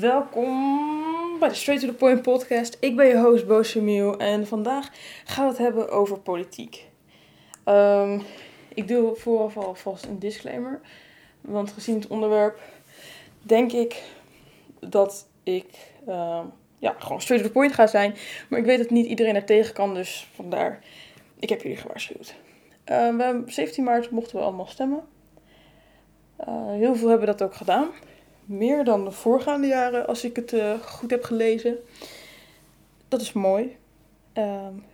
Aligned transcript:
Welkom 0.00 1.38
bij 1.38 1.48
de 1.48 1.54
Straight 1.54 1.84
to 1.84 1.90
the 1.90 1.98
Point 1.98 2.22
podcast. 2.22 2.76
Ik 2.80 2.96
ben 2.96 3.06
je 3.06 3.18
host 3.18 3.46
Bo 3.46 4.16
en 4.16 4.46
vandaag 4.46 4.90
gaan 5.24 5.44
we 5.44 5.50
het 5.50 5.58
hebben 5.58 5.90
over 5.90 6.18
politiek. 6.18 6.86
Ehm, 7.64 8.20
ik 8.74 8.88
doe 8.88 9.16
vooraf 9.16 9.56
alvast 9.56 10.04
een 10.04 10.18
disclaimer, 10.18 10.80
want 11.40 11.72
gezien 11.72 11.94
het 11.94 12.06
onderwerp 12.06 12.60
denk 13.42 13.72
ik 13.72 14.02
dat 14.80 15.28
ik 15.42 15.66
ehm, 16.06 16.46
ja, 16.78 16.94
gewoon 16.98 17.20
straight 17.20 17.46
to 17.46 17.52
the 17.52 17.58
point 17.58 17.72
ga 17.72 17.86
zijn. 17.86 18.14
Maar 18.48 18.58
ik 18.58 18.64
weet 18.64 18.78
dat 18.78 18.90
niet 18.90 19.06
iedereen 19.06 19.34
er 19.34 19.44
tegen 19.44 19.74
kan, 19.74 19.94
dus 19.94 20.28
vandaar, 20.34 20.84
ik 21.38 21.48
heb 21.48 21.62
jullie 21.62 21.78
gewaarschuwd. 21.78 22.34
We 22.84 23.42
17 23.46 23.84
maart 23.84 24.10
mochten 24.10 24.36
we 24.36 24.42
allemaal 24.42 24.66
stemmen. 24.66 25.04
Uh, 26.40 26.70
heel 26.70 26.94
veel 26.94 27.08
hebben 27.08 27.26
dat 27.26 27.42
ook 27.42 27.54
gedaan 27.54 27.90
meer 28.44 28.84
dan 28.84 29.04
de 29.04 29.10
voorgaande 29.10 29.66
jaren, 29.66 30.06
als 30.06 30.24
ik 30.24 30.36
het 30.36 30.52
uh, 30.52 30.80
goed 30.80 31.10
heb 31.10 31.24
gelezen. 31.24 31.76
Dat 33.08 33.20
is 33.20 33.32
mooi. 33.32 33.76
Um, 34.34 34.84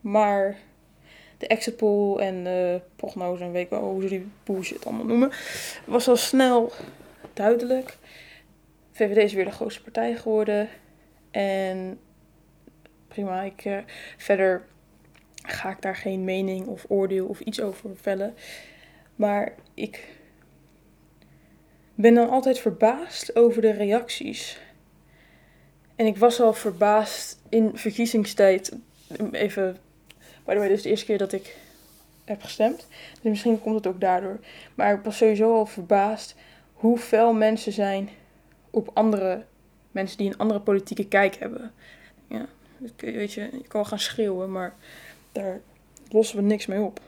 maar 0.00 0.58
de 1.38 1.46
exit 1.46 1.76
poll 1.76 2.18
en 2.18 2.44
de 2.44 2.80
prognose 2.96 3.44
en 3.44 3.52
weet 3.52 3.64
ik 3.64 3.70
wel 3.70 3.82
hoe 3.82 4.02
ze 4.02 4.08
die 4.08 4.28
bullshit 4.44 4.86
allemaal 4.86 5.04
noemen, 5.04 5.30
was 5.86 6.08
al 6.08 6.16
snel 6.16 6.72
duidelijk. 7.32 7.96
VVD 8.90 9.16
is 9.16 9.32
weer 9.32 9.44
de 9.44 9.50
grootste 9.50 9.82
partij 9.82 10.16
geworden. 10.16 10.68
En 11.30 11.98
prima, 13.08 13.42
ik, 13.42 13.64
uh, 13.64 13.78
verder 14.16 14.64
ga 15.42 15.70
ik 15.70 15.82
daar 15.82 15.96
geen 15.96 16.24
mening 16.24 16.66
of 16.66 16.84
oordeel 16.88 17.26
of 17.26 17.40
iets 17.40 17.60
over 17.60 17.90
vellen. 17.96 18.34
Maar 19.16 19.54
ik 19.74 20.08
ben 22.00 22.14
dan 22.14 22.30
altijd 22.30 22.58
verbaasd 22.58 23.36
over 23.36 23.62
de 23.62 23.72
reacties. 23.72 24.58
En 25.96 26.06
ik 26.06 26.16
was 26.16 26.40
al 26.40 26.52
verbaasd 26.52 27.38
in 27.48 27.70
verkiezingstijd. 27.74 28.76
Even, 29.32 29.76
by 30.44 30.54
the 30.54 30.72
is 30.72 30.82
de 30.82 30.88
eerste 30.88 31.06
keer 31.06 31.18
dat 31.18 31.32
ik 31.32 31.56
heb 32.24 32.42
gestemd. 32.42 32.86
Dus 33.12 33.30
misschien 33.30 33.60
komt 33.60 33.74
het 33.74 33.86
ook 33.86 34.00
daardoor. 34.00 34.38
Maar 34.74 34.94
ik 34.94 35.04
was 35.04 35.16
sowieso 35.16 35.54
al 35.54 35.66
verbaasd 35.66 36.34
hoe 36.72 36.98
fel 36.98 37.32
mensen 37.32 37.72
zijn 37.72 38.08
op 38.70 38.90
andere 38.94 39.44
mensen 39.90 40.18
die 40.18 40.26
een 40.26 40.38
andere 40.38 40.60
politieke 40.60 41.08
kijk 41.08 41.36
hebben. 41.36 41.72
Ja, 42.26 42.46
weet 42.96 43.32
je, 43.32 43.42
ik 43.42 43.68
kan 43.68 43.86
gaan 43.86 43.98
schreeuwen, 43.98 44.52
maar 44.52 44.74
daar 45.32 45.60
lossen 46.10 46.36
we 46.36 46.42
niks 46.42 46.66
mee 46.66 46.80
op. 46.80 47.00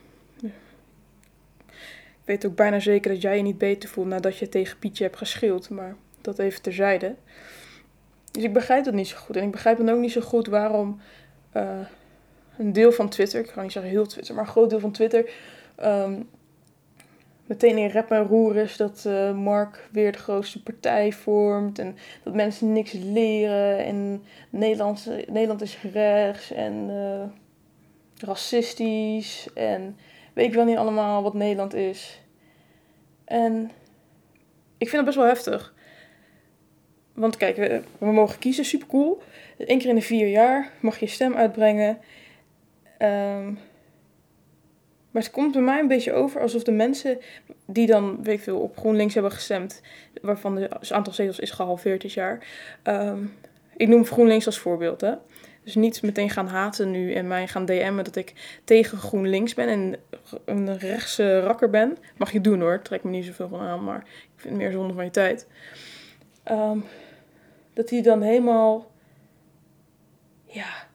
Weet 2.24 2.46
ook 2.46 2.56
bijna 2.56 2.80
zeker 2.80 3.10
dat 3.12 3.22
jij 3.22 3.36
je 3.36 3.42
niet 3.42 3.58
beter 3.58 3.88
voelt 3.88 4.06
nadat 4.06 4.38
je 4.38 4.48
tegen 4.48 4.78
Pietje 4.78 5.04
hebt 5.04 5.16
geschild, 5.16 5.70
maar 5.70 5.96
dat 6.20 6.38
even 6.38 6.62
terzijde. 6.62 7.14
Dus 8.30 8.42
ik 8.42 8.52
begrijp 8.52 8.84
dat 8.84 8.94
niet 8.94 9.08
zo 9.08 9.16
goed. 9.16 9.36
En 9.36 9.44
ik 9.44 9.50
begrijp 9.50 9.78
dan 9.78 9.88
ook 9.88 10.00
niet 10.00 10.12
zo 10.12 10.20
goed 10.20 10.46
waarom 10.46 11.00
uh, 11.56 11.78
een 12.58 12.72
deel 12.72 12.92
van 12.92 13.08
Twitter, 13.08 13.40
ik 13.40 13.50
ga 13.50 13.62
niet 13.62 13.72
zeggen 13.72 13.90
heel 13.90 14.06
Twitter, 14.06 14.34
maar 14.34 14.44
een 14.44 14.50
groot 14.50 14.70
deel 14.70 14.80
van 14.80 14.92
Twitter, 14.92 15.30
um, 15.84 16.28
meteen 17.46 17.78
in 17.78 17.88
rep 17.88 18.10
en 18.10 18.26
roer 18.26 18.56
is 18.56 18.76
dat 18.76 19.04
uh, 19.06 19.32
Mark 19.32 19.88
weer 19.92 20.12
de 20.12 20.18
grootste 20.18 20.62
partij 20.62 21.12
vormt. 21.12 21.78
En 21.78 21.96
dat 22.22 22.34
mensen 22.34 22.72
niks 22.72 22.92
leren. 22.92 23.78
En 23.78 24.22
Nederland, 24.50 25.06
Nederland 25.26 25.62
is 25.62 25.78
rechts 25.92 26.52
en 26.52 26.88
uh, 26.90 27.22
racistisch. 28.16 29.48
En 29.54 29.96
weet 30.32 30.46
ik 30.46 30.54
wel 30.54 30.64
niet 30.64 30.76
allemaal 30.76 31.22
wat 31.22 31.34
Nederland 31.34 31.74
is. 31.74 32.20
En 33.24 33.70
ik 34.78 34.88
vind 34.88 34.92
het 34.92 35.04
best 35.04 35.16
wel 35.16 35.26
heftig. 35.26 35.74
Want 37.12 37.36
kijk, 37.36 37.56
we, 37.98 38.12
mogen 38.12 38.38
kiezen, 38.38 38.64
super 38.64 38.88
cool. 38.88 39.22
Eén 39.58 39.78
keer 39.78 39.88
in 39.88 39.94
de 39.94 40.00
vier 40.00 40.28
jaar 40.28 40.72
mag 40.80 40.98
je 40.98 41.06
stem 41.06 41.34
uitbrengen. 41.34 41.98
Um, 42.98 43.58
maar 45.10 45.22
het 45.22 45.30
komt 45.30 45.52
bij 45.52 45.62
mij 45.62 45.78
een 45.78 45.88
beetje 45.88 46.12
over 46.12 46.40
alsof 46.40 46.62
de 46.62 46.72
mensen 46.72 47.18
die 47.66 47.86
dan, 47.86 48.22
weet 48.22 48.36
ik 48.36 48.42
veel, 48.42 48.58
op 48.58 48.76
GroenLinks 48.76 49.14
hebben 49.14 49.32
gestemd, 49.32 49.82
waarvan 50.22 50.56
het 50.56 50.92
aantal 50.92 51.12
zetels 51.12 51.38
is 51.38 51.50
gehalveerd 51.50 52.00
dit 52.00 52.12
jaar. 52.12 52.46
Um, 52.84 53.34
ik 53.76 53.88
noem 53.88 54.04
GroenLinks 54.04 54.46
als 54.46 54.58
voorbeeld, 54.58 55.00
hè. 55.00 55.12
Dus 55.64 55.74
niet 55.74 56.02
meteen 56.02 56.30
gaan 56.30 56.46
haten 56.46 56.90
nu 56.90 57.12
en 57.12 57.26
mij 57.26 57.48
gaan 57.48 57.64
DM'en 57.64 58.04
dat 58.04 58.16
ik 58.16 58.60
tegen 58.64 58.98
GroenLinks 58.98 59.54
ben 59.54 59.68
en 59.68 59.96
een 60.44 60.78
rechtse 60.78 61.40
rakker 61.40 61.70
ben. 61.70 61.98
Mag 62.16 62.32
je 62.32 62.40
doen 62.40 62.60
hoor, 62.60 62.82
trek 62.82 63.04
me 63.04 63.10
niet 63.10 63.24
zoveel 63.24 63.48
van 63.48 63.60
aan, 63.60 63.84
maar 63.84 63.98
ik 64.06 64.30
vind 64.36 64.54
het 64.54 64.62
meer 64.62 64.72
zonde 64.72 64.94
van 64.94 65.04
je 65.04 65.10
tijd. 65.10 65.46
Um, 66.50 66.84
dat 67.72 67.88
die 67.88 68.02
dan 68.02 68.22
helemaal, 68.22 68.90
ja, 70.44 70.88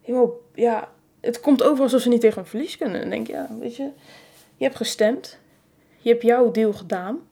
helemaal, 0.00 0.32
ja, 0.54 0.88
het 1.20 1.40
komt 1.40 1.62
over 1.62 1.82
alsof 1.82 2.00
ze 2.00 2.08
niet 2.08 2.20
tegen 2.20 2.38
een 2.38 2.46
verlies 2.46 2.76
kunnen. 2.76 3.00
En 3.00 3.10
denk 3.10 3.26
ja, 3.26 3.48
weet 3.58 3.76
je, 3.76 3.90
je 4.56 4.64
hebt 4.64 4.76
gestemd, 4.76 5.38
je 5.98 6.10
hebt 6.10 6.22
jouw 6.22 6.50
deel 6.50 6.72
gedaan. 6.72 7.28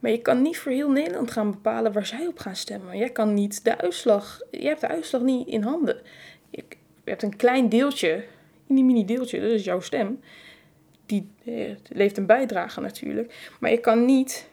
Maar 0.00 0.10
je 0.10 0.18
kan 0.18 0.42
niet 0.42 0.58
voor 0.58 0.72
heel 0.72 0.90
Nederland 0.90 1.30
gaan 1.30 1.50
bepalen 1.50 1.92
waar 1.92 2.06
zij 2.06 2.26
op 2.26 2.38
gaan 2.38 2.56
stemmen. 2.56 2.98
Jij 2.98 3.10
kan 3.10 3.34
niet 3.34 3.64
de 3.64 3.78
uitslag, 3.78 4.40
je 4.50 4.66
hebt 4.66 4.80
de 4.80 4.88
uitslag 4.88 5.22
niet 5.22 5.48
in 5.48 5.62
handen. 5.62 6.00
Je, 6.50 6.64
hebt 7.04 7.22
een 7.22 7.36
klein 7.36 7.68
deeltje, 7.68 8.24
een 8.68 8.86
mini 8.86 9.04
deeltje, 9.04 9.40
dat 9.40 9.50
is 9.50 9.64
jouw 9.64 9.80
stem. 9.80 10.20
Die 11.06 11.30
eh, 11.44 11.76
leeft 11.88 12.16
een 12.16 12.26
bijdrage 12.26 12.80
natuurlijk. 12.80 13.52
Maar 13.60 13.70
je 13.70 13.80
kan 13.80 14.04
niet 14.04 14.48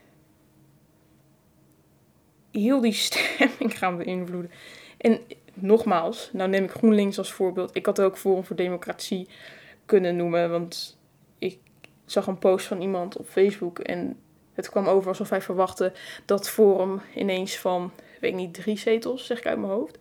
heel 2.52 2.82
die 2.82 2.94
stemming 3.08 3.78
gaan 3.78 3.98
beïnvloeden. 3.98 4.52
En 4.98 5.20
nogmaals, 5.54 6.30
nou 6.34 6.50
neem 6.50 6.64
ik 6.64 6.72
GroenLinks 6.72 7.18
als 7.18 7.32
voorbeeld. 7.32 7.76
Ik 7.76 7.86
had 7.86 8.02
ook 8.02 8.18
Forum 8.18 8.44
voor 8.44 8.56
Democratie 8.56 9.28
kunnen 9.86 10.16
noemen, 10.16 10.50
want 10.50 10.98
ik 11.38 11.60
zag 12.06 12.28
een 12.28 12.40
post 12.40 12.66
van 12.66 12.82
iemand 12.82 13.18
op 13.18 13.28
Facebook 13.28 13.80
en 13.80 14.18
het 14.58 14.70
kwam 14.70 14.88
over 14.88 15.10
alsof 15.10 15.30
hij 15.30 15.42
verwachtte 15.42 15.94
dat 16.26 16.50
Forum 16.50 17.02
ineens 17.16 17.58
van, 17.58 17.92
weet 18.20 18.32
ik 18.32 18.38
niet, 18.38 18.54
drie 18.54 18.78
zetels, 18.78 19.26
zeg 19.26 19.38
ik 19.38 19.46
uit 19.46 19.58
mijn 19.58 19.72
hoofd, 19.72 19.98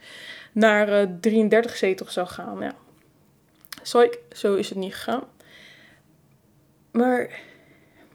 naar 0.52 0.88
uh, 0.88 1.02
eh, 1.02 1.08
33 1.20 1.76
zetels 1.76 2.12
zou 2.12 2.26
gaan. 2.26 2.60
Ja. 2.60 2.74
zo 4.32 4.54
is 4.54 4.68
het 4.68 4.78
niet 4.78 4.94
gegaan. 4.94 5.24
Maar 6.90 7.40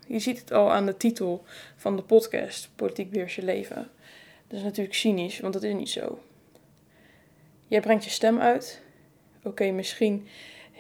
je 0.07 0.19
ziet 0.19 0.39
het 0.39 0.51
al 0.51 0.71
aan 0.71 0.85
de 0.85 0.97
titel 0.97 1.43
van 1.75 1.95
de 1.95 2.01
podcast, 2.01 2.69
Politiek 2.75 3.11
Weers 3.11 3.35
je 3.35 3.43
leven. 3.43 3.89
Dat 4.47 4.59
is 4.59 4.65
natuurlijk 4.65 4.95
cynisch, 4.95 5.39
want 5.39 5.53
dat 5.53 5.63
is 5.63 5.73
niet 5.73 5.89
zo. 5.89 6.19
Jij 7.67 7.81
brengt 7.81 8.03
je 8.03 8.09
stem 8.09 8.39
uit. 8.39 8.81
Oké, 9.43 9.71
misschien 9.71 10.27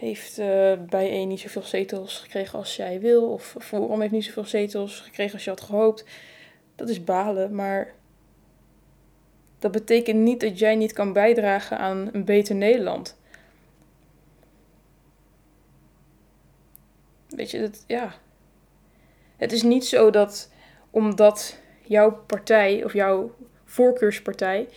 heeft 0.01 0.39
uh, 0.39 0.73
bij 0.89 1.11
een 1.13 1.27
niet 1.27 1.39
zoveel 1.39 1.61
zetels 1.61 2.19
gekregen 2.19 2.59
als 2.59 2.75
jij 2.75 2.99
wil. 2.99 3.31
Of 3.31 3.55
Forum 3.59 4.01
heeft 4.01 4.13
niet 4.13 4.25
zoveel 4.25 4.45
zetels 4.45 4.99
gekregen 4.99 5.33
als 5.33 5.43
je 5.43 5.49
had 5.49 5.61
gehoopt. 5.61 6.05
Dat 6.75 6.89
is 6.89 7.03
balen, 7.03 7.55
maar 7.55 7.93
dat 9.59 9.71
betekent 9.71 10.19
niet 10.19 10.39
dat 10.39 10.59
jij 10.59 10.75
niet 10.75 10.93
kan 10.93 11.13
bijdragen 11.13 11.77
aan 11.77 12.09
een 12.11 12.25
beter 12.25 12.55
Nederland. 12.55 13.17
Weet 17.29 17.51
je, 17.51 17.59
dat, 17.59 17.83
ja. 17.87 18.13
Het 19.37 19.51
is 19.51 19.63
niet 19.63 19.85
zo 19.85 20.09
dat 20.09 20.51
omdat 20.89 21.59
jouw 21.81 22.11
partij 22.11 22.83
of 22.83 22.93
jouw 22.93 23.35
voorkeurspartij 23.65 24.67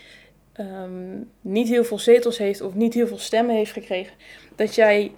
Ehm, 0.54 1.20
niet 1.40 1.68
heel 1.68 1.84
veel 1.84 1.98
zetels 1.98 2.38
heeft 2.38 2.60
of 2.60 2.74
niet 2.74 2.94
heel 2.94 3.06
veel 3.06 3.18
stemmen 3.18 3.54
heeft 3.54 3.72
gekregen, 3.72 4.14
dat 4.54 4.74
jij 4.74 5.12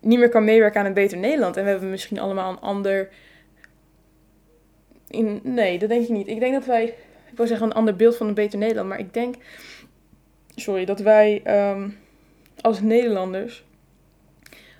niet 0.00 0.18
meer 0.18 0.28
kan 0.28 0.44
meewerken 0.44 0.80
aan 0.80 0.86
een 0.86 0.94
beter 0.94 1.18
Nederland. 1.18 1.56
En 1.56 1.64
we 1.64 1.70
hebben 1.70 1.90
misschien 1.90 2.18
allemaal 2.18 2.50
een 2.50 2.60
ander. 2.60 3.08
In, 5.08 5.40
nee, 5.42 5.78
dat 5.78 5.88
denk 5.88 6.02
ik 6.02 6.08
niet. 6.08 6.28
Ik 6.28 6.40
denk 6.40 6.52
dat 6.52 6.64
wij. 6.64 6.84
Ik 7.30 7.36
wil 7.36 7.46
zeggen 7.46 7.66
een 7.66 7.72
ander 7.72 7.96
beeld 7.96 8.16
van 8.16 8.26
een 8.26 8.34
beter 8.34 8.58
Nederland. 8.58 8.88
Maar 8.88 8.98
ik 8.98 9.14
denk. 9.14 9.34
Sorry, 10.54 10.84
dat 10.84 11.00
wij 11.00 11.42
um, 11.70 11.98
als 12.60 12.80
Nederlanders. 12.80 13.64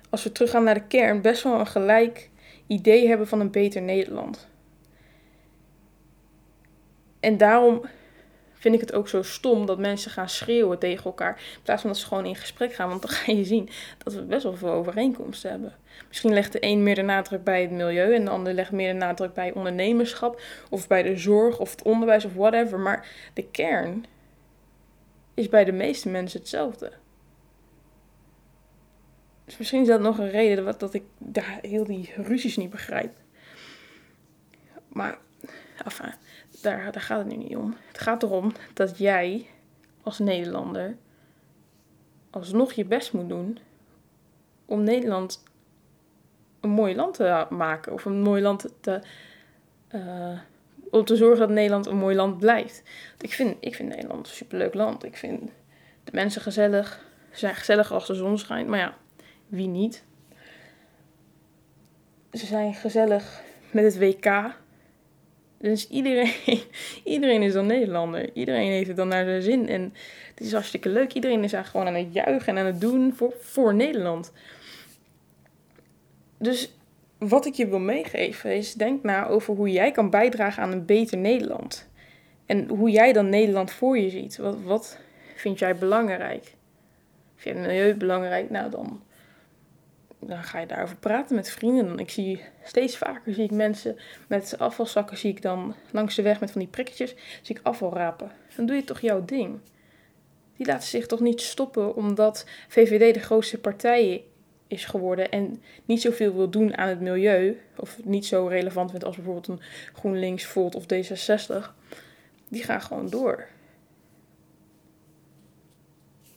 Als 0.09 0.23
we 0.23 0.31
teruggaan 0.31 0.63
naar 0.63 0.73
de 0.73 0.87
kern, 0.87 1.21
best 1.21 1.43
wel 1.43 1.59
een 1.59 1.67
gelijk 1.67 2.29
idee 2.67 3.07
hebben 3.07 3.27
van 3.27 3.39
een 3.39 3.51
beter 3.51 3.81
Nederland. 3.81 4.47
En 7.19 7.37
daarom 7.37 7.81
vind 8.59 8.75
ik 8.75 8.81
het 8.81 8.93
ook 8.93 9.07
zo 9.07 9.23
stom 9.23 9.65
dat 9.65 9.79
mensen 9.79 10.11
gaan 10.11 10.29
schreeuwen 10.29 10.79
tegen 10.79 11.05
elkaar. 11.05 11.41
In 11.55 11.61
plaats 11.63 11.81
van 11.81 11.89
dat 11.89 11.99
ze 11.99 12.05
gewoon 12.05 12.25
in 12.25 12.35
gesprek 12.35 12.73
gaan. 12.73 12.89
Want 12.89 13.01
dan 13.01 13.11
ga 13.19 13.31
je 13.31 13.43
zien 13.43 13.69
dat 14.03 14.13
we 14.13 14.21
best 14.21 14.43
wel 14.43 14.55
veel 14.55 14.71
overeenkomsten 14.71 15.49
hebben. 15.49 15.75
Misschien 16.07 16.33
legt 16.33 16.51
de 16.51 16.57
een 16.61 16.83
meer 16.83 16.95
de 16.95 17.01
nadruk 17.01 17.43
bij 17.43 17.61
het 17.61 17.71
milieu 17.71 18.13
en 18.13 18.25
de 18.25 18.31
ander 18.31 18.53
legt 18.53 18.71
meer 18.71 18.91
de 18.93 18.99
nadruk 18.99 19.33
bij 19.33 19.53
ondernemerschap. 19.53 20.41
Of 20.69 20.87
bij 20.87 21.03
de 21.03 21.17
zorg 21.17 21.59
of 21.59 21.71
het 21.71 21.81
onderwijs 21.81 22.25
of 22.25 22.33
whatever. 22.33 22.79
Maar 22.79 23.07
de 23.33 23.43
kern 23.43 24.05
is 25.33 25.49
bij 25.49 25.65
de 25.65 25.71
meeste 25.71 26.09
mensen 26.09 26.39
hetzelfde. 26.39 26.91
Dus 29.45 29.57
misschien 29.57 29.81
is 29.81 29.87
dat 29.87 30.01
nog 30.01 30.17
een 30.17 30.29
reden 30.29 30.77
dat, 30.77 30.93
ik 30.93 31.03
daar 31.17 31.59
heel 31.61 31.83
die 31.83 32.13
ruzies 32.15 32.57
niet 32.57 32.69
begrijp. 32.69 33.17
Maar, 34.87 35.17
enfin, 35.83 36.13
daar, 36.61 36.91
daar 36.91 37.01
gaat 37.01 37.17
het 37.17 37.27
nu 37.27 37.35
niet 37.35 37.55
om. 37.55 37.75
Het 37.87 37.99
gaat 37.99 38.23
erom 38.23 38.51
dat 38.73 38.97
jij 38.97 39.47
als 40.03 40.19
Nederlander 40.19 40.97
alsnog 42.29 42.73
je 42.73 42.85
best 42.85 43.13
moet 43.13 43.29
doen 43.29 43.57
om 44.65 44.83
Nederland 44.83 45.43
een 46.59 46.69
mooi 46.69 46.95
land 46.95 47.13
te 47.13 47.45
maken. 47.49 47.93
Of 47.93 48.05
een 48.05 48.21
mooi 48.21 48.41
land 48.41 48.67
te. 48.79 49.01
Uh, 49.95 50.39
om 50.91 51.05
te 51.05 51.15
zorgen 51.15 51.39
dat 51.39 51.49
Nederland 51.49 51.85
een 51.85 51.97
mooi 51.97 52.15
land 52.15 52.37
blijft. 52.37 52.83
ik 53.19 53.33
vind, 53.33 53.57
ik 53.59 53.75
vind 53.75 53.89
Nederland 53.89 54.27
een 54.27 54.33
superleuk 54.33 54.73
land. 54.73 55.03
Ik 55.03 55.17
vind 55.17 55.51
de 56.03 56.11
mensen 56.11 56.41
gezellig. 56.41 57.05
Ze 57.31 57.37
zijn 57.37 57.55
gezellig 57.55 57.91
als 57.91 58.07
de 58.07 58.15
zon 58.15 58.37
schijnt. 58.37 58.67
Maar 58.67 58.79
ja, 58.79 58.97
wie 59.47 59.67
niet? 59.67 60.03
Ze 62.31 62.45
zijn 62.45 62.73
gezellig 62.73 63.41
met 63.71 63.83
het 63.83 63.97
WK. 63.97 64.25
Dus 65.59 65.87
iedereen, 65.87 66.33
iedereen 67.03 67.41
is 67.41 67.53
dan 67.53 67.65
Nederlander. 67.65 68.29
Iedereen 68.33 68.71
heeft 68.71 68.87
het 68.87 68.97
dan 68.97 69.07
naar 69.07 69.25
zijn 69.25 69.41
zin. 69.41 69.69
En 69.69 69.93
het 70.35 70.39
is 70.39 70.51
hartstikke 70.51 70.89
leuk. 70.89 71.13
Iedereen 71.13 71.43
is 71.43 71.53
eigenlijk 71.53 71.67
gewoon 71.85 71.87
aan 71.87 72.05
het 72.05 72.13
juichen 72.13 72.47
en 72.47 72.57
aan 72.57 72.71
het 72.71 72.81
doen 72.81 73.13
voor, 73.15 73.33
voor 73.39 73.73
Nederland. 73.73 74.31
Dus 76.37 76.73
wat 77.17 77.45
ik 77.45 77.53
je 77.53 77.67
wil 77.67 77.79
meegeven 77.79 78.55
is: 78.55 78.73
denk 78.73 79.03
na 79.03 79.27
over 79.27 79.55
hoe 79.55 79.71
jij 79.71 79.91
kan 79.91 80.09
bijdragen 80.09 80.63
aan 80.63 80.71
een 80.71 80.85
beter 80.85 81.17
Nederland. 81.17 81.89
En 82.45 82.67
hoe 82.67 82.89
jij 82.89 83.13
dan 83.13 83.29
Nederland 83.29 83.71
voor 83.71 83.97
je 83.97 84.09
ziet. 84.09 84.37
Wat, 84.37 84.57
wat 84.63 84.99
vind 85.35 85.59
jij 85.59 85.75
belangrijk? 85.75 86.53
Vind 87.35 87.55
je 87.55 87.61
het 87.61 87.71
milieu 87.71 87.95
belangrijk? 87.95 88.49
Nou, 88.49 88.69
dan, 88.71 89.01
dan 90.19 90.43
ga 90.43 90.59
je 90.59 90.65
daarover 90.65 90.95
praten 90.95 91.35
met 91.35 91.49
vrienden. 91.49 91.87
Dan, 91.87 91.99
ik 91.99 92.09
zie 92.09 92.41
steeds 92.63 92.97
vaker 92.97 93.33
zie 93.33 93.43
ik 93.43 93.51
mensen 93.51 93.97
met 94.27 94.55
afvalzakken, 94.57 95.17
zie 95.17 95.29
ik 95.29 95.41
dan 95.41 95.75
langs 95.91 96.15
de 96.15 96.21
weg 96.21 96.39
met 96.39 96.51
van 96.51 96.61
die 96.61 96.69
prikketjes, 96.69 97.15
zie 97.41 97.55
ik 97.55 97.61
afval 97.63 97.93
rapen. 97.93 98.31
Dan 98.55 98.65
doe 98.65 98.75
je 98.75 98.83
toch 98.83 98.99
jouw 98.99 99.25
ding. 99.25 99.59
Die 100.57 100.65
laten 100.65 100.87
zich 100.87 101.05
toch 101.05 101.19
niet 101.19 101.41
stoppen 101.41 101.95
omdat 101.95 102.45
VVD 102.67 103.13
de 103.13 103.19
grootste 103.19 103.59
partij 103.59 104.23
is 104.67 104.85
geworden 104.85 105.31
en 105.31 105.61
niet 105.85 106.01
zoveel 106.01 106.33
wil 106.33 106.49
doen 106.49 106.77
aan 106.77 106.87
het 106.87 106.99
milieu, 106.99 107.59
of 107.75 108.03
niet 108.03 108.25
zo 108.25 108.47
relevant 108.47 108.89
vindt 108.89 109.05
als 109.05 109.15
bijvoorbeeld 109.15 109.47
een 109.47 109.61
GroenLinks, 109.93 110.45
Volt 110.45 110.75
of 110.75 110.83
D66, 110.83 111.73
die 112.47 112.63
gaan 112.63 112.81
gewoon 112.81 113.09
door. 113.09 113.47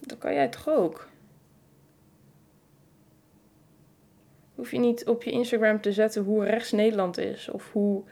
Dan 0.00 0.18
kan 0.18 0.34
jij 0.34 0.48
toch 0.48 0.68
ook? 0.68 1.08
Hoef 4.62 4.70
je 4.70 4.78
niet 4.78 5.06
op 5.06 5.22
je 5.22 5.30
Instagram 5.30 5.80
te 5.80 5.92
zetten 5.92 6.24
hoe 6.24 6.44
rechts 6.44 6.72
Nederland 6.72 7.18
is 7.18 7.48
of 7.50 7.72
hoe 7.72 8.02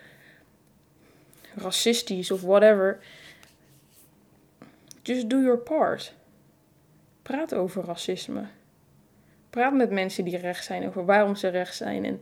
racistisch 1.55 2.31
of 2.31 2.43
whatever. 2.43 2.99
Just 5.03 5.31
do 5.31 5.41
your 5.41 5.59
part. 5.59 6.15
Praat 7.23 7.55
over 7.55 7.85
racisme. 7.85 8.45
Praat 9.51 9.73
met 9.73 9.91
mensen 9.91 10.25
die 10.25 10.37
rechts 10.37 10.67
zijn 10.67 10.87
over 10.87 11.05
waarom 11.05 11.35
ze 11.35 11.49
rechts 11.49 11.77
zijn 11.77 12.05
en 12.05 12.21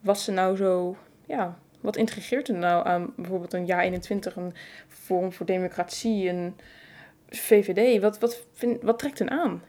wat 0.00 0.20
ze 0.20 0.32
nou 0.32 0.56
zo, 0.56 0.96
ja, 1.26 1.58
wat 1.80 1.96
intrigeert 1.96 2.48
er 2.48 2.54
nou 2.54 2.86
aan 2.86 3.12
bijvoorbeeld 3.16 3.52
een 3.52 3.66
jaar 3.66 3.82
21, 3.82 4.36
een 4.36 4.54
Forum 4.88 5.32
voor 5.32 5.46
Democratie, 5.46 6.28
een 6.28 6.56
VVD? 7.28 8.00
Wat, 8.00 8.18
wat, 8.18 8.46
wat 8.80 8.98
trekt 8.98 9.18
hen 9.18 9.30
aan? 9.30 9.62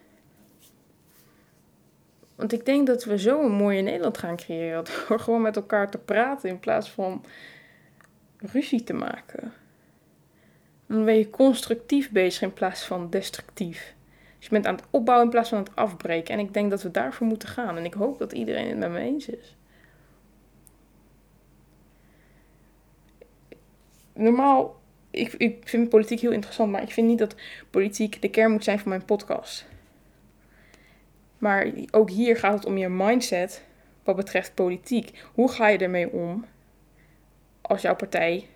Want 2.44 2.56
ik 2.56 2.66
denk 2.66 2.88
dat 2.88 3.04
we 3.04 3.20
zo 3.20 3.44
een 3.44 3.52
mooie 3.52 3.82
Nederland 3.82 4.18
gaan 4.18 4.36
creëren. 4.36 4.84
Door 5.08 5.20
gewoon 5.26 5.42
met 5.42 5.56
elkaar 5.56 5.90
te 5.90 5.98
praten 5.98 6.50
in 6.50 6.60
plaats 6.60 6.92
van 6.92 7.26
ruzie 8.38 8.84
te 8.84 8.94
maken. 8.94 9.54
Dan 10.88 11.06
ben 11.06 11.18
je 11.18 11.30
constructief 11.30 12.12
bezig 12.12 12.42
in 12.42 12.54
plaats 12.54 12.86
van 12.86 13.10
destructief. 13.10 13.96
Dus 14.38 14.46
je 14.46 14.50
bent 14.50 14.66
aan 14.66 14.76
het 14.76 14.86
opbouwen 14.90 15.26
in 15.26 15.32
plaats 15.32 15.50
van 15.50 15.58
aan 15.58 15.64
het 15.64 15.76
afbreken. 15.76 16.34
En 16.34 16.40
ik 16.40 16.54
denk 16.54 16.70
dat 16.70 16.82
we 16.82 16.92
daarvoor 16.92 17.28
moeten 17.28 17.50
gaan. 17.50 17.78
En 17.78 17.86
ik 17.86 17.94
hoop 17.94 18.18
dat 18.18 18.34
iedereen 18.34 18.68
het 18.68 18.78
met 18.78 18.92
me 18.92 19.00
eens 19.00 19.28
is. 19.28 19.56
Normaal, 24.14 24.82
ik, 25.12 25.34
ik 25.34 25.68
vind 25.68 25.90
politiek 25.90 26.20
heel 26.20 26.32
interessant, 26.32 26.72
maar 26.72 26.82
ik 26.82 26.92
vind 26.92 27.08
niet 27.08 27.20
dat 27.20 27.36
politiek 27.70 28.22
de 28.22 28.30
kern 28.30 28.52
moet 28.52 28.64
zijn 28.64 28.80
van 28.80 28.90
mijn 28.90 29.06
podcast. 29.06 29.72
Maar 31.44 31.68
ook 31.92 32.10
hier 32.10 32.38
gaat 32.38 32.54
het 32.54 32.66
om 32.66 32.78
je 32.78 32.90
mindset 32.90 33.64
wat 34.04 34.16
betreft 34.16 34.54
politiek. 34.54 35.24
Hoe 35.34 35.52
ga 35.52 35.68
je 35.68 35.78
ermee 35.78 36.12
om 36.12 36.46
als 37.62 37.82
jouw 37.82 37.96
partij 37.96 38.48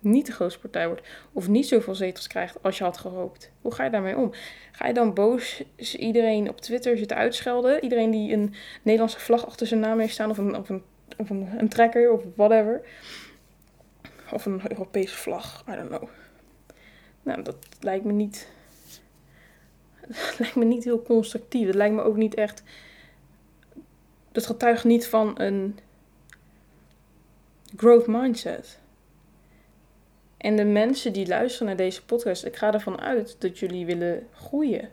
niet 0.00 0.26
de 0.26 0.32
grootste 0.32 0.60
partij 0.60 0.86
wordt 0.86 1.06
of 1.32 1.48
niet 1.48 1.66
zoveel 1.66 1.94
zetels 1.94 2.26
krijgt 2.26 2.62
als 2.62 2.78
je 2.78 2.84
had 2.84 2.98
gehoopt? 2.98 3.52
Hoe 3.60 3.74
ga 3.74 3.84
je 3.84 3.90
daarmee 3.90 4.16
om? 4.16 4.30
Ga 4.72 4.86
je 4.86 4.94
dan 4.94 5.14
boos 5.14 5.62
iedereen 5.96 6.48
op 6.48 6.60
Twitter 6.60 6.96
zitten 6.96 7.16
uitschelden? 7.16 7.82
Iedereen 7.82 8.10
die 8.10 8.32
een 8.32 8.54
Nederlandse 8.82 9.20
vlag 9.20 9.46
achter 9.46 9.66
zijn 9.66 9.80
naam 9.80 9.98
heeft 9.98 10.12
staan 10.12 10.30
of 10.30 10.38
een, 10.38 10.56
of 10.56 10.68
een, 10.68 10.82
of 11.16 11.30
een, 11.30 11.68
trekker 11.68 12.12
of 12.12 12.22
whatever. 12.36 12.86
Of 14.32 14.46
een 14.46 14.60
Europese 14.68 15.16
vlag, 15.16 15.64
I 15.70 15.76
don't 15.76 15.88
know. 15.88 16.08
Nou, 17.22 17.42
dat 17.42 17.56
lijkt 17.80 18.04
me 18.04 18.12
niet. 18.12 18.52
Dat 20.06 20.34
lijkt 20.38 20.56
me 20.56 20.64
niet 20.64 20.84
heel 20.84 21.02
constructief. 21.02 21.66
Het 21.66 21.74
lijkt 21.74 21.94
me 21.94 22.02
ook 22.02 22.16
niet 22.16 22.34
echt. 22.34 22.62
Dat 24.32 24.46
getuigt 24.46 24.84
niet 24.84 25.06
van 25.06 25.40
een 25.40 25.78
growth 27.76 28.06
mindset. 28.06 28.78
En 30.36 30.56
de 30.56 30.64
mensen 30.64 31.12
die 31.12 31.26
luisteren 31.26 31.66
naar 31.66 31.76
deze 31.76 32.04
podcast, 32.04 32.44
ik 32.44 32.56
ga 32.56 32.72
ervan 32.72 33.00
uit 33.00 33.36
dat 33.38 33.58
jullie 33.58 33.86
willen 33.86 34.28
groeien. 34.32 34.90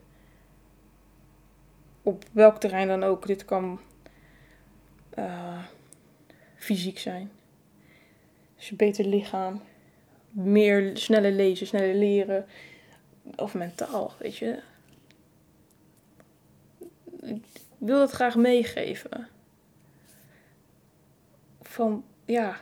Op 2.04 2.24
welk 2.31 2.60
terrein 2.60 2.88
dan 2.88 3.04
ook. 3.04 3.28
Dit 3.28 3.46
kan 3.46 3.80
uh, 5.18 5.63
fysiek 6.56 7.00
zijn. 7.00 7.31
Dus 8.56 8.72
een 8.72 8.78
beter 8.78 9.06
lichaam. 9.06 9.62
Meer 10.30 10.98
sneller 10.98 11.31
lezen, 11.31 11.68
sneller 11.68 11.96
leren. 11.96 12.46
Of 13.36 13.54
mentaal, 13.54 14.13
weet 14.19 14.38
je. 14.38 14.60
Ik 17.22 17.44
wil 17.88 17.98
dat 17.98 18.12
graag 18.12 18.36
meegeven. 18.36 19.28
Van 21.62 22.04
ja 22.25 22.60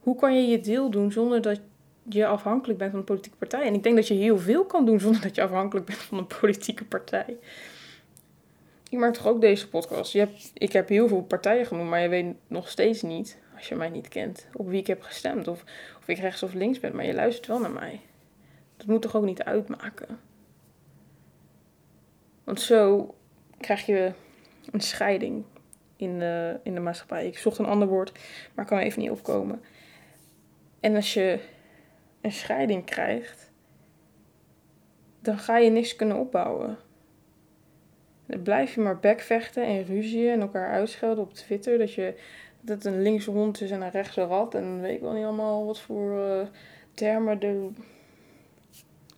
hoe 0.00 0.16
kan 0.16 0.36
je 0.36 0.48
je 0.48 0.60
deel 0.60 0.90
doen 0.90 1.12
zonder 1.12 1.42
dat 1.42 1.60
je 2.02 2.26
afhankelijk 2.26 2.78
bent 2.78 2.90
van 2.90 3.00
een 3.00 3.06
politieke 3.06 3.36
partij? 3.36 3.62
En 3.62 3.74
ik 3.74 3.82
denk 3.82 3.96
dat 3.96 4.08
je 4.08 4.14
heel 4.14 4.38
veel 4.38 4.64
kan 4.64 4.86
doen 4.86 5.00
zonder 5.00 5.20
dat 5.20 5.34
je 5.34 5.42
afhankelijk 5.42 5.86
bent 5.86 5.98
van 5.98 6.18
een 6.18 6.26
politieke 6.40 6.84
partij. 6.84 7.36
Ik 8.88 8.98
maak 8.98 9.14
toch 9.14 9.26
ook 9.26 9.40
deze 9.40 9.68
podcast. 9.68 10.12
Je 10.12 10.28
ik 10.54 10.72
heb 10.72 10.88
heel 10.88 11.08
veel 11.08 11.22
partijen 11.22 11.66
genoemd, 11.66 11.88
maar 11.88 12.00
je 12.00 12.08
weet 12.08 12.34
nog 12.46 12.68
steeds 12.68 13.02
niet, 13.02 13.38
als 13.56 13.68
je 13.68 13.74
mij 13.74 13.88
niet 13.88 14.08
kent, 14.08 14.46
op 14.52 14.68
wie 14.68 14.80
ik 14.80 14.86
heb 14.86 15.02
gestemd. 15.02 15.48
Of, 15.48 15.64
of 15.98 16.08
ik 16.08 16.18
rechts 16.18 16.42
of 16.42 16.54
links 16.54 16.80
ben, 16.80 16.96
maar 16.96 17.06
je 17.06 17.14
luistert 17.14 17.46
wel 17.46 17.60
naar 17.60 17.70
mij. 17.70 18.00
Dat 18.76 18.86
moet 18.86 19.02
toch 19.02 19.16
ook 19.16 19.24
niet 19.24 19.42
uitmaken? 19.42 20.18
Want 22.44 22.60
zo 22.60 23.14
krijg 23.60 23.86
je 23.86 24.12
een 24.70 24.80
scheiding 24.80 25.44
in 25.96 26.18
de, 26.18 26.60
in 26.62 26.74
de 26.74 26.80
maatschappij. 26.80 27.26
Ik 27.26 27.38
zocht 27.38 27.58
een 27.58 27.66
ander 27.66 27.88
woord, 27.88 28.18
maar 28.54 28.64
kan 28.64 28.78
er 28.78 28.84
even 28.84 29.00
niet 29.00 29.10
opkomen. 29.10 29.62
En 30.80 30.94
als 30.94 31.14
je 31.14 31.38
een 32.20 32.32
scheiding 32.32 32.84
krijgt, 32.84 33.50
dan 35.20 35.38
ga 35.38 35.58
je 35.58 35.70
niks 35.70 35.96
kunnen 35.96 36.18
opbouwen. 36.18 36.78
Dan 38.26 38.42
blijf 38.42 38.74
je 38.74 38.80
maar 38.80 38.98
bekvechten 38.98 39.64
en 39.64 39.84
ruzie 39.84 40.30
en 40.30 40.40
elkaar 40.40 40.70
uitschelden 40.70 41.24
op 41.24 41.34
Twitter. 41.34 41.78
Dat, 41.78 41.94
je, 41.94 42.14
dat 42.60 42.84
een 42.84 43.02
linkse 43.02 43.30
hond 43.30 43.60
is 43.60 43.70
en 43.70 43.82
een 43.82 43.90
rechtse 43.90 44.22
rat. 44.22 44.54
En 44.54 44.80
weet 44.80 44.94
ik 44.94 45.00
wel 45.00 45.12
niet 45.12 45.24
allemaal 45.24 45.66
wat 45.66 45.80
voor 45.80 46.18
uh, 46.18 46.46
termen 46.94 47.40
er 47.40 47.56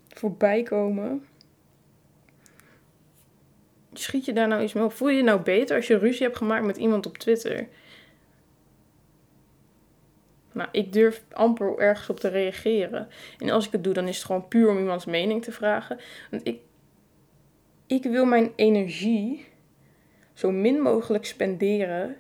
voorbij 0.09 0.63
komen. 0.63 1.27
Schiet 3.93 4.25
je 4.25 4.33
daar 4.33 4.49
nou 4.49 4.63
iets 4.63 4.73
mee 4.73 4.85
op? 4.85 4.93
Voel 4.93 5.09
je 5.09 5.17
je 5.17 5.23
nou 5.23 5.41
beter 5.41 5.77
als 5.77 5.87
je 5.87 5.99
ruzie 5.99 6.23
hebt 6.23 6.37
gemaakt 6.37 6.65
met 6.65 6.77
iemand 6.77 7.07
op 7.07 7.19
Twitter? 7.19 7.69
Nou, 10.53 10.69
ik 10.73 10.93
durf 10.93 11.25
amper 11.33 11.79
ergens 11.79 12.11
op 12.11 12.21
te 12.21 12.29
reageren. 12.29 13.09
En 13.39 13.51
als 13.51 13.67
ik 13.67 13.73
het 13.73 13.85
doe, 13.85 13.93
dan 13.93 14.09
is 14.09 14.17
het 14.17 14.25
gewoon 14.25 14.49
puur 14.49 14.71
om 14.71 14.79
iemands 14.79 15.05
mening 15.05 15.43
te 15.43 15.53
vragen. 15.53 16.01
Want 16.31 16.47
ik, 16.47 16.61
ik 17.87 18.03
wil 18.03 18.25
mijn 18.25 18.53
energie 18.57 19.47
zo 20.33 20.51
min 20.51 20.81
mogelijk 20.81 21.25
spenderen 21.25 22.17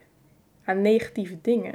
aan 0.64 0.82
negatieve 0.82 1.38
dingen. 1.42 1.74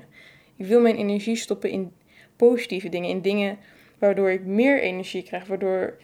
Ik 0.55 0.65
wil 0.65 0.81
mijn 0.81 0.95
energie 0.95 1.35
stoppen 1.35 1.69
in 1.69 1.93
positieve 2.35 2.89
dingen. 2.89 3.09
In 3.09 3.21
dingen 3.21 3.57
waardoor 3.99 4.29
ik 4.29 4.45
meer 4.45 4.81
energie 4.81 5.23
krijg. 5.23 5.47
Waardoor 5.47 5.97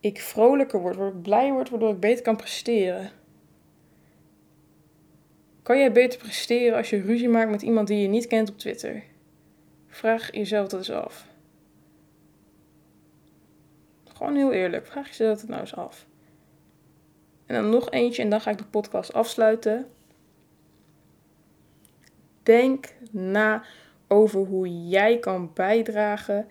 ik 0.00 0.20
vrolijker 0.20 0.80
word. 0.80 0.96
Waardoor 0.96 1.16
ik 1.16 1.22
blij 1.22 1.52
word. 1.52 1.70
Waardoor 1.70 1.92
ik 1.92 2.00
beter 2.00 2.24
kan 2.24 2.36
presteren. 2.36 3.10
Kan 5.66 5.78
jij 5.78 5.92
beter 5.92 6.18
presteren 6.18 6.76
als 6.76 6.90
je 6.90 7.00
ruzie 7.00 7.28
maakt 7.28 7.50
met 7.50 7.62
iemand 7.62 7.88
die 7.88 7.98
je 7.98 8.08
niet 8.08 8.26
kent 8.26 8.50
op 8.50 8.58
Twitter? 8.58 9.02
Vraag 9.88 10.32
jezelf 10.32 10.68
dat 10.68 10.78
eens 10.78 10.90
af. 10.90 11.26
Gewoon 14.04 14.36
heel 14.36 14.52
eerlijk. 14.52 14.86
Vraag 14.86 15.06
jezelf 15.06 15.40
het 15.40 15.48
nou 15.48 15.60
eens 15.60 15.74
af. 15.74 16.06
En 17.46 17.54
dan 17.54 17.70
nog 17.70 17.90
eentje 17.90 18.22
en 18.22 18.30
dan 18.30 18.40
ga 18.40 18.50
ik 18.50 18.58
de 18.58 18.64
podcast 18.64 19.12
afsluiten. 19.12 19.86
Denk 22.42 22.94
na 23.10 23.64
over 24.08 24.40
hoe 24.40 24.88
jij 24.88 25.18
kan 25.18 25.50
bijdragen 25.54 26.48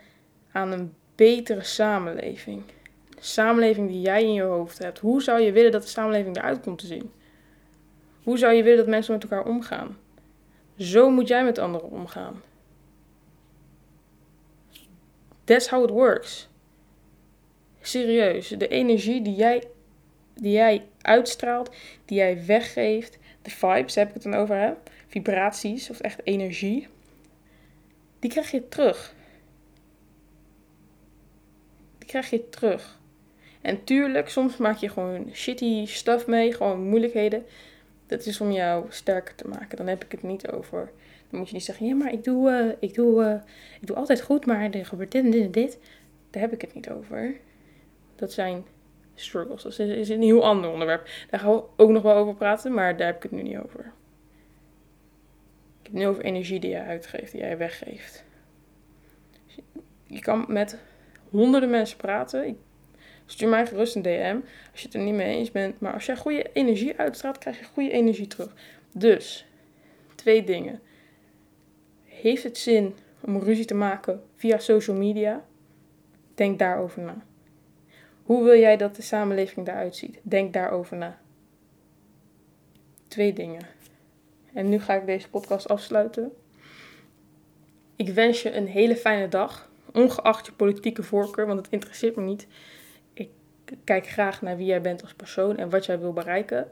aan 0.51 0.71
een 0.71 0.93
betere 1.15 1.63
samenleving. 1.63 2.63
De 3.09 3.23
samenleving 3.23 3.89
die 3.89 4.01
jij 4.01 4.23
in 4.23 4.33
je 4.33 4.41
hoofd 4.41 4.77
hebt. 4.77 4.99
Hoe 4.99 5.21
zou 5.21 5.41
je 5.41 5.51
willen 5.51 5.71
dat 5.71 5.81
de 5.81 5.87
samenleving 5.87 6.37
eruit 6.37 6.59
komt 6.59 6.79
te 6.79 6.85
zien? 6.85 7.11
Hoe 8.25 8.37
zou 8.37 8.53
je 8.53 8.63
willen 8.63 8.77
dat 8.77 8.87
mensen 8.87 9.13
met 9.13 9.23
elkaar 9.23 9.45
omgaan? 9.45 9.97
Zo 10.77 11.09
moet 11.09 11.27
jij 11.27 11.43
met 11.43 11.57
anderen 11.57 11.89
omgaan. 11.89 12.41
That's 15.43 15.67
how 15.67 15.83
it 15.83 15.89
works. 15.89 16.49
Serieus, 17.81 18.47
de 18.47 18.67
energie 18.67 19.21
die 19.21 19.35
jij, 19.35 19.63
die 20.33 20.51
jij 20.51 20.85
uitstraalt, 21.01 21.75
die 22.05 22.17
jij 22.17 22.45
weggeeft, 22.45 23.17
de 23.41 23.49
vibes, 23.49 23.95
heb 23.95 24.07
ik 24.07 24.13
het 24.13 24.23
dan 24.23 24.33
over, 24.33 24.55
hè? 24.55 24.73
vibraties 25.07 25.89
of 25.89 25.99
echt 25.99 26.21
energie, 26.23 26.87
die 28.19 28.29
krijg 28.29 28.51
je 28.51 28.67
terug. 28.67 29.15
Die 31.97 32.07
krijg 32.07 32.29
je 32.29 32.49
terug. 32.49 32.99
En 33.61 33.83
tuurlijk, 33.83 34.29
soms 34.29 34.57
maak 34.57 34.77
je 34.77 34.89
gewoon 34.89 35.29
shitty 35.33 35.85
stuff 35.85 36.27
mee, 36.27 36.53
gewoon 36.53 36.83
moeilijkheden. 36.83 37.45
Dat 38.05 38.25
is 38.25 38.41
om 38.41 38.51
jou 38.51 38.85
sterker 38.89 39.35
te 39.35 39.47
maken. 39.47 39.77
Dan 39.77 39.87
heb 39.87 40.03
ik 40.03 40.11
het 40.11 40.23
niet 40.23 40.51
over. 40.51 40.91
Dan 41.29 41.39
moet 41.39 41.47
je 41.47 41.55
niet 41.55 41.63
zeggen, 41.63 41.85
ja, 41.85 41.95
maar 41.95 42.11
ik 42.11 42.23
doe, 42.23 42.49
uh, 42.49 42.71
ik 42.79 42.93
doe, 42.93 43.23
uh, 43.23 43.33
ik 43.81 43.87
doe 43.87 43.95
altijd 43.95 44.21
goed, 44.21 44.45
maar 44.45 44.71
er 44.71 44.85
gebeurt 44.85 45.11
dit 45.11 45.23
en 45.23 45.31
dit 45.31 45.43
en 45.43 45.51
dit. 45.51 45.79
Daar 46.29 46.41
heb 46.41 46.53
ik 46.53 46.61
het 46.61 46.73
niet 46.73 46.89
over. 46.89 47.35
Dat 48.15 48.33
zijn 48.33 48.65
struggles. 49.15 49.63
Dat 49.63 49.79
is, 49.79 50.09
een 50.09 50.21
heel 50.21 50.45
ander 50.45 50.69
onderwerp. 50.69 51.09
Daar 51.29 51.39
gaan 51.39 51.51
we 51.51 51.63
ook 51.75 51.89
nog 51.89 52.03
wel 52.03 52.15
over 52.15 52.35
praten, 52.35 52.73
maar 52.73 52.97
daar 52.97 53.07
heb 53.07 53.15
ik 53.15 53.23
het 53.23 53.31
nu 53.31 53.41
niet 53.41 53.57
over. 53.57 53.79
Ik 55.79 55.91
heb 55.91 55.93
het 55.93 55.93
nu 55.93 56.07
over 56.07 56.23
energie 56.23 56.59
die 56.59 56.69
jij 56.69 56.85
uitgeeft, 56.85 57.31
die 57.31 57.41
jij 57.41 57.57
weggeeft. 57.57 58.23
Je 60.07 60.19
kan 60.19 60.45
met 60.47 60.77
honderden 61.29 61.69
mensen 61.69 61.97
praten. 61.97 62.47
Ik 62.47 62.55
stuur 63.25 63.49
mij 63.49 63.67
gerust 63.67 63.95
een 63.95 64.01
DM 64.01 64.37
als 64.71 64.81
je 64.81 64.85
het 64.85 64.95
er 64.95 65.01
niet 65.01 65.13
mee 65.13 65.35
eens 65.35 65.51
bent. 65.51 65.79
Maar 65.79 65.93
als 65.93 66.05
jij 66.05 66.17
goede 66.17 66.51
energie 66.53 66.97
uitstraalt, 66.97 67.37
krijg 67.37 67.59
je 67.59 67.65
goede 67.65 67.91
energie 67.91 68.27
terug. 68.27 68.53
Dus, 68.93 69.45
twee 70.15 70.43
dingen. 70.43 70.81
Heeft 72.03 72.43
het 72.43 72.57
zin 72.57 72.95
om 73.21 73.39
ruzie 73.39 73.65
te 73.65 73.75
maken 73.75 74.23
via 74.35 74.57
social 74.57 74.97
media? 74.97 75.45
Denk 76.35 76.59
daarover 76.59 77.01
na. 77.01 77.23
Hoe 78.23 78.43
wil 78.43 78.59
jij 78.59 78.77
dat 78.77 78.95
de 78.95 79.01
samenleving 79.01 79.67
eruit 79.67 79.95
ziet? 79.95 80.19
Denk 80.21 80.53
daarover 80.53 80.97
na. 80.97 81.19
Twee 83.07 83.33
dingen. 83.33 83.61
En 84.53 84.69
nu 84.69 84.79
ga 84.79 84.93
ik 84.93 85.05
deze 85.05 85.29
podcast 85.29 85.67
afsluiten. 85.67 86.31
Ik 87.95 88.09
wens 88.09 88.41
je 88.41 88.51
een 88.51 88.67
hele 88.67 88.95
fijne 88.95 89.27
dag, 89.27 89.69
ongeacht 89.93 90.45
je 90.45 90.51
politieke 90.51 91.03
voorkeur, 91.03 91.45
want 91.45 91.59
het 91.59 91.73
interesseert 91.73 92.15
me 92.15 92.21
niet. 92.21 92.47
Kijk 93.83 94.07
graag 94.07 94.41
naar 94.41 94.57
wie 94.57 94.65
jij 94.65 94.81
bent 94.81 95.01
als 95.01 95.13
persoon 95.13 95.57
en 95.57 95.69
wat 95.69 95.85
jij 95.85 95.99
wil 95.99 96.13
bereiken, 96.13 96.67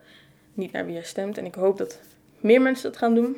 niet 0.54 0.72
naar 0.72 0.86
wie 0.86 0.94
jij 0.94 1.04
stemt. 1.04 1.38
En 1.38 1.46
ik 1.46 1.56
hoop 1.56 1.78
dat 1.78 2.00
meer 2.40 2.62
mensen 2.62 2.92
dat 2.92 3.00
gaan 3.00 3.16
doen. 3.16 3.38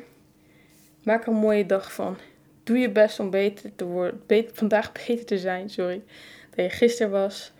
Maak 1.02 1.22
er 1.22 1.28
een 1.28 1.34
mooie 1.34 1.66
dag 1.66 1.92
van. 1.92 2.16
Doe 2.64 2.78
je 2.78 2.90
best 2.90 3.20
om 3.20 3.30
beter 3.30 3.74
te 3.76 3.84
worden, 3.84 4.22
beter, 4.26 4.54
vandaag 4.54 4.92
beter 4.92 5.24
te 5.24 5.38
zijn, 5.38 5.70
sorry, 5.70 6.02
dan 6.54 6.64
je 6.64 6.70
gisteren 6.70 7.12
was. 7.12 7.52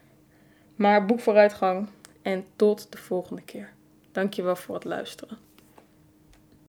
Maar 0.75 1.07
boek 1.07 1.21
vooruitgang 1.21 1.88
en 2.23 2.45
tot 2.57 2.93
de 2.93 2.99
volgende 2.99 3.43
keer. 3.43 3.73
Dankjewel 4.12 4.57
voor 4.57 4.75
het 4.75 4.85
luisteren. 4.85 5.46